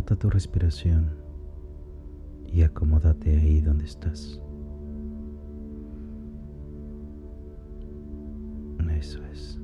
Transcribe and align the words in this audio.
Nota 0.00 0.16
tu 0.16 0.30
respiración 0.30 1.10
y 2.50 2.62
acomódate 2.62 3.36
ahí 3.36 3.60
donde 3.60 3.84
estás. 3.84 4.40
Eso 8.98 9.22
es. 9.26 9.60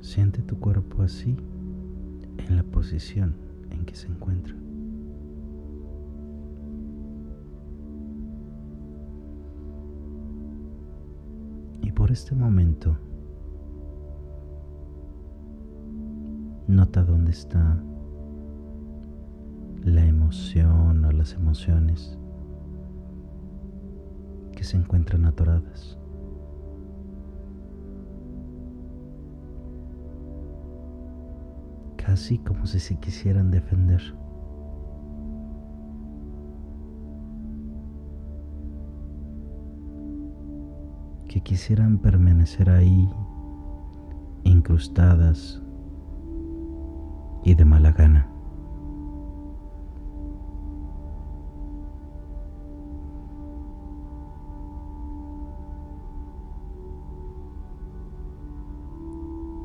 Siente 0.00 0.42
tu 0.42 0.58
cuerpo 0.58 1.04
así 1.04 1.36
en 2.48 2.56
la 2.56 2.64
posición 2.64 3.36
en 3.70 3.84
que 3.84 3.94
se 3.94 4.08
encuentra. 4.08 4.56
Y 11.82 11.92
por 11.92 12.10
este 12.10 12.34
momento, 12.34 12.98
nota 16.70 17.02
dónde 17.02 17.32
está 17.32 17.76
la 19.82 20.06
emoción 20.06 21.04
o 21.04 21.10
las 21.10 21.34
emociones 21.34 22.16
que 24.52 24.62
se 24.62 24.76
encuentran 24.76 25.24
atoradas. 25.24 25.98
Casi 31.96 32.38
como 32.38 32.66
si 32.66 32.78
se 32.78 32.96
quisieran 33.00 33.50
defender. 33.50 34.02
Que 41.28 41.40
quisieran 41.40 41.98
permanecer 41.98 42.70
ahí, 42.70 43.08
incrustadas 44.44 45.62
y 47.42 47.54
de 47.54 47.64
mala 47.64 47.92
gana. 47.92 48.26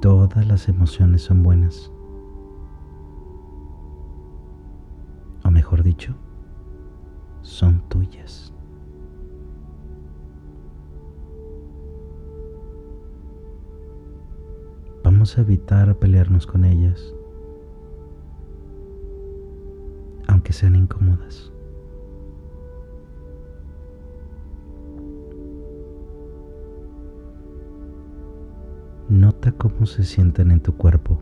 Todas 0.00 0.46
las 0.46 0.68
emociones 0.68 1.22
son 1.22 1.42
buenas. 1.42 1.90
O 5.42 5.50
mejor 5.50 5.82
dicho, 5.82 6.14
son 7.42 7.80
tuyas. 7.88 8.52
Vamos 15.02 15.38
a 15.38 15.40
evitar 15.40 15.96
pelearnos 15.96 16.46
con 16.46 16.64
ellas, 16.64 17.15
aunque 20.46 20.52
sean 20.52 20.76
incómodas. 20.76 21.52
Nota 29.08 29.50
cómo 29.50 29.86
se 29.86 30.04
sienten 30.04 30.52
en 30.52 30.60
tu 30.60 30.76
cuerpo. 30.76 31.20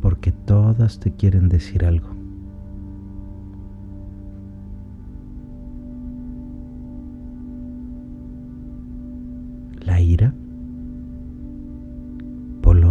Porque 0.00 0.30
todas 0.30 1.00
te 1.00 1.12
quieren 1.12 1.48
decir 1.48 1.84
algo. 1.84 2.23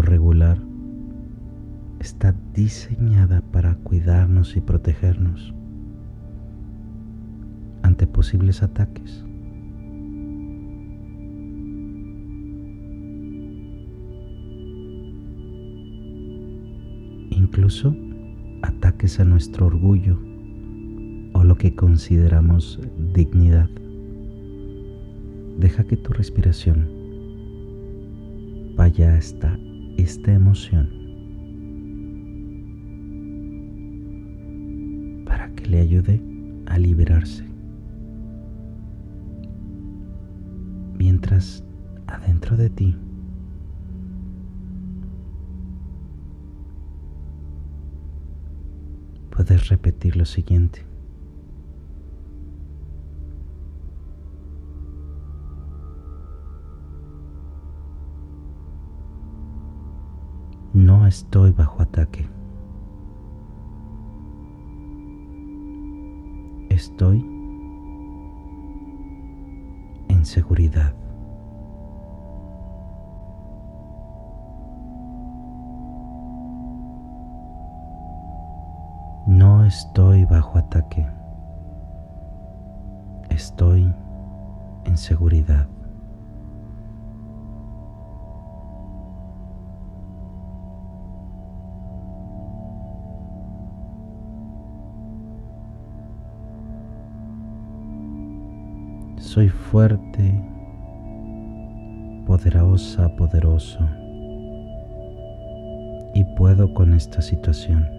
Regular, 0.04 0.60
está 2.00 2.36
diseñada 2.54 3.42
para 3.52 3.76
cuidarnos 3.76 4.56
y 4.56 4.62
protegernos 4.62 5.54
ante 7.82 8.08
posibles 8.08 8.62
ataques. 8.62 9.24
Incluso 17.30 17.96
ataques 18.62 19.20
a 19.20 19.26
nuestro 19.26 19.68
orgullo 19.68 20.20
o 21.34 21.44
lo 21.44 21.56
que 21.56 21.76
consideramos 21.76 22.80
dignidad. 23.14 23.70
Deja 25.60 25.84
que 25.84 25.98
tu 25.98 26.14
respiración 26.14 26.90
vaya 28.76 29.16
hasta 29.16 29.58
esta 30.04 30.34
emoción 30.34 30.90
para 35.26 35.50
que 35.56 35.66
le 35.66 35.80
ayude 35.80 36.22
a 36.68 36.78
liberarse. 36.78 37.54
mientras 41.04 41.64
adentro 42.08 42.56
de 42.56 42.70
ti 42.70 42.96
puedes 49.32 49.68
repetir 49.68 50.16
lo 50.16 50.26
siguiente. 50.26 50.93
Estoy 61.14 61.52
bajo 61.52 61.84
ataque. 61.84 62.28
Estoy 66.72 67.20
en 70.10 70.26
seguridad. 70.26 70.96
No 79.28 79.66
estoy 79.66 80.26
bajo 80.26 80.58
ataque. 80.58 81.06
Estoy 83.30 83.94
en 84.86 84.98
seguridad. 84.98 85.73
Soy 99.34 99.50
fuerte, 99.50 100.40
poderosa, 102.28 103.10
poderoso 103.16 103.80
y 106.14 106.24
puedo 106.38 106.72
con 106.76 106.94
esta 106.94 107.20
situación. 107.20 107.90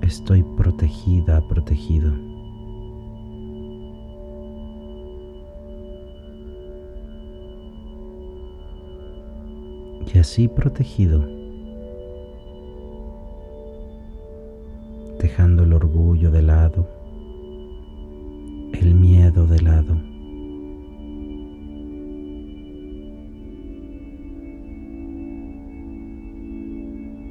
Estoy 0.00 0.44
protegida, 0.56 1.42
protegido. 1.48 2.33
Y 10.14 10.18
así 10.20 10.46
protegido, 10.46 11.26
dejando 15.18 15.64
el 15.64 15.72
orgullo 15.72 16.30
de 16.30 16.40
lado, 16.40 16.88
el 18.74 18.94
miedo 18.94 19.48
de 19.48 19.60
lado. 19.60 20.00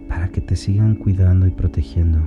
Para 0.10 0.28
que 0.28 0.42
te 0.42 0.58
sigan 0.58 0.96
cuidando 0.96 1.48
y 1.48 1.52
protegiendo. 1.52 2.20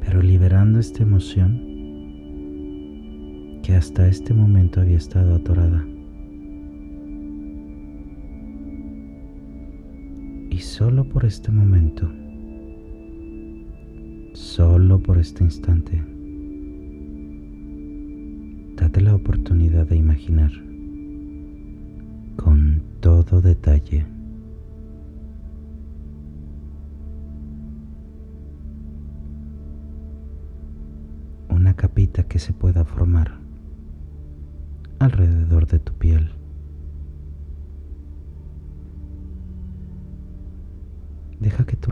Pero 0.00 0.22
liberando 0.22 0.78
esta 0.78 1.02
emoción 1.02 1.70
que 3.62 3.74
hasta 3.74 4.08
este 4.08 4.32
momento 4.32 4.80
había 4.80 4.96
estado 4.96 5.34
atorada. 5.34 5.84
Solo 10.58 11.04
por 11.04 11.24
este 11.24 11.50
momento, 11.50 12.10
solo 14.34 15.00
por 15.00 15.18
este 15.18 15.44
instante, 15.44 16.02
date 18.76 19.00
la 19.00 19.14
oportunidad 19.14 19.86
de 19.86 19.96
imaginar 19.96 20.50
con 22.36 22.82
todo 23.00 23.40
detalle 23.40 24.06
una 31.48 31.74
capita 31.74 32.24
que 32.24 32.38
se 32.38 32.52
pueda 32.52 32.84
formar 32.84 33.38
alrededor 34.98 35.66
de 35.66 35.78
tu 35.78 35.92
piel. 35.94 36.41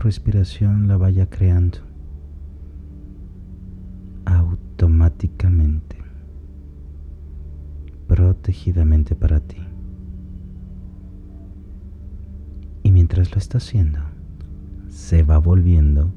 Respiración 0.01 0.87
la 0.87 0.97
vaya 0.97 1.29
creando 1.29 1.77
automáticamente, 4.25 5.95
protegidamente 8.07 9.15
para 9.15 9.39
ti. 9.39 9.57
Y 12.83 12.91
mientras 12.91 13.31
lo 13.31 13.37
está 13.37 13.59
haciendo, 13.59 13.99
se 14.89 15.21
va 15.23 15.37
volviendo 15.37 16.11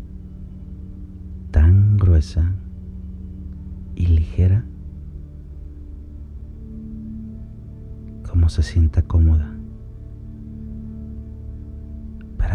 tan 1.51 1.99
gruesa 1.99 2.55
y 3.95 4.07
ligera 4.07 4.65
como 8.29 8.49
se 8.49 8.63
sienta 8.63 9.03
cómoda 9.03 9.54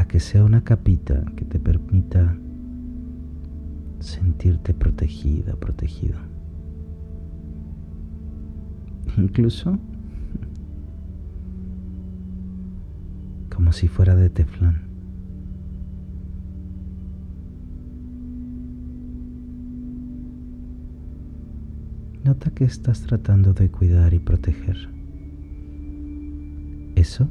que 0.09 0.19
sea 0.19 0.43
una 0.43 0.63
capita 0.63 1.23
que 1.35 1.45
te 1.45 1.59
permita 1.59 2.35
sentirte 3.99 4.73
protegida, 4.73 5.55
protegido. 5.55 6.17
Incluso 9.17 9.77
como 13.53 13.71
si 13.71 13.87
fuera 13.87 14.15
de 14.15 14.31
teflón. 14.31 14.81
Nota 22.23 22.49
que 22.51 22.63
estás 22.63 23.01
tratando 23.01 23.53
de 23.53 23.69
cuidar 23.69 24.13
y 24.15 24.19
proteger. 24.19 24.89
Eso 26.95 27.29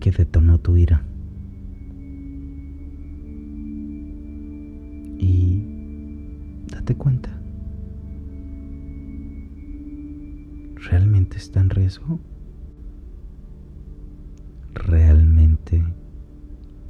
que 0.00 0.10
detonó 0.10 0.58
tu 0.58 0.76
ira. 0.76 1.04
Date 6.82 6.96
cuenta. 6.96 7.30
¿Realmente 10.90 11.36
está 11.36 11.60
en 11.60 11.70
riesgo? 11.70 12.18
¿Realmente 14.74 15.84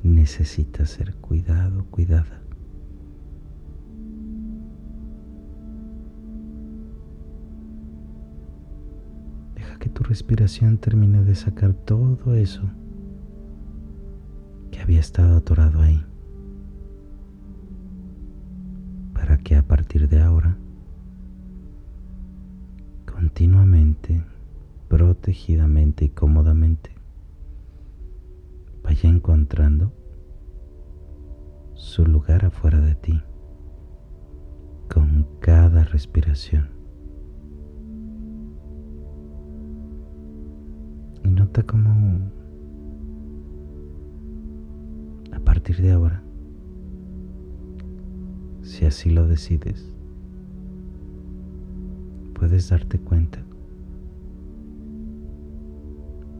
necesita 0.02 0.86
ser 0.86 1.14
cuidado, 1.16 1.84
cuidada? 1.90 2.40
Deja 9.54 9.78
que 9.78 9.90
tu 9.90 10.04
respiración 10.04 10.78
termine 10.78 11.22
de 11.22 11.34
sacar 11.34 11.74
todo 11.74 12.34
eso 12.34 12.62
que 14.70 14.80
había 14.80 15.00
estado 15.00 15.36
atorado 15.36 15.82
ahí. 15.82 16.02
A 19.54 19.62
partir 19.62 20.08
de 20.08 20.20
ahora, 20.20 20.56
continuamente, 23.10 24.24
protegidamente 24.88 26.06
y 26.06 26.08
cómodamente, 26.08 26.90
vaya 28.82 29.08
encontrando 29.08 29.92
su 31.74 32.06
lugar 32.06 32.44
afuera 32.44 32.80
de 32.80 32.94
ti 32.94 33.22
con 34.92 35.26
cada 35.40 35.84
respiración. 35.84 36.70
Y 41.24 41.28
nota 41.28 41.62
cómo 41.62 42.30
a 45.32 45.40
partir 45.40 45.80
de 45.80 45.92
ahora 45.92 46.22
si 48.72 48.86
así 48.86 49.10
lo 49.10 49.26
decides, 49.26 49.86
puedes 52.32 52.70
darte 52.70 52.98
cuenta 52.98 53.44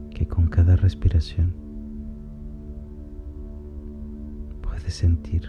que 0.09 0.27
con 0.27 0.47
cada 0.47 0.75
respiración 0.75 1.53
puedes 4.63 4.95
sentir 4.95 5.47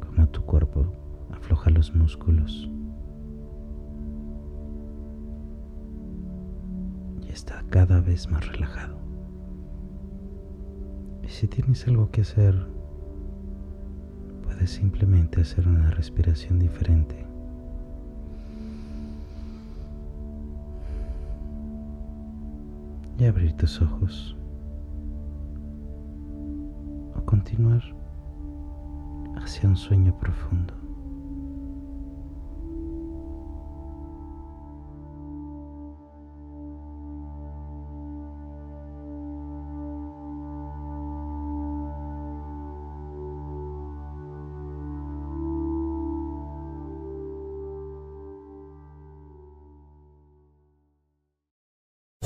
como 0.00 0.26
tu 0.28 0.40
cuerpo 0.40 0.90
afloja 1.30 1.68
los 1.68 1.94
músculos 1.94 2.70
y 7.20 7.28
está 7.30 7.62
cada 7.68 8.00
vez 8.00 8.30
más 8.30 8.50
relajado. 8.50 8.96
Y 11.22 11.28
si 11.28 11.46
tienes 11.48 11.86
algo 11.86 12.10
que 12.10 12.22
hacer 12.22 12.75
simplemente 14.66 15.40
hacer 15.40 15.66
una 15.66 15.90
respiración 15.90 16.58
diferente. 16.58 17.26
Y 23.18 23.24
abrir 23.24 23.52
tus 23.54 23.80
ojos. 23.80 24.36
O 27.14 27.24
continuar 27.24 27.82
hacia 29.36 29.68
un 29.68 29.76
sueño 29.76 30.16
profundo. 30.18 30.85